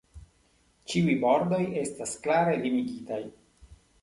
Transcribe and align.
Ĉiuj 0.93 1.13
bordoj 1.25 1.59
estas 1.83 2.15
klare 2.25 2.57
limigitaj. 2.65 3.23